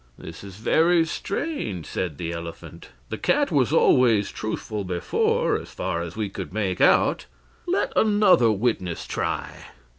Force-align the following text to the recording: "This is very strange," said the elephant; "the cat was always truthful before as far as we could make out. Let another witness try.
"This 0.17 0.43
is 0.43 0.55
very 0.55 1.05
strange," 1.05 1.85
said 1.85 2.17
the 2.17 2.31
elephant; 2.31 2.89
"the 3.09 3.19
cat 3.19 3.51
was 3.51 3.71
always 3.71 4.31
truthful 4.31 4.83
before 4.83 5.55
as 5.59 5.69
far 5.75 6.01
as 6.01 6.15
we 6.17 6.27
could 6.27 6.51
make 6.51 6.81
out. 6.81 7.27
Let 7.67 7.93
another 7.95 8.51
witness 8.51 9.05
try. 9.05 9.65